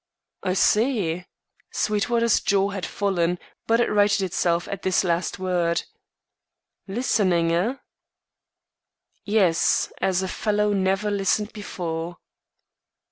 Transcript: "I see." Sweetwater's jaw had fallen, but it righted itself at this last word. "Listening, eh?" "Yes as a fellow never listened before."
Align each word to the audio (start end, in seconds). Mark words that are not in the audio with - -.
"I 0.41 0.53
see." 0.55 1.27
Sweetwater's 1.69 2.39
jaw 2.39 2.69
had 2.71 2.87
fallen, 2.87 3.37
but 3.67 3.79
it 3.79 3.87
righted 3.91 4.23
itself 4.23 4.67
at 4.67 4.81
this 4.81 5.03
last 5.03 5.37
word. 5.37 5.83
"Listening, 6.87 7.51
eh?" 7.51 7.75
"Yes 9.25 9.93
as 10.01 10.23
a 10.23 10.27
fellow 10.27 10.73
never 10.73 11.11
listened 11.11 11.53
before." 11.53 12.17